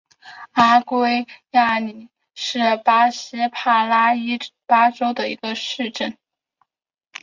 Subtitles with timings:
[0.53, 1.79] 阿圭亚尔
[2.33, 6.17] 是巴西帕拉伊巴州的一个市镇。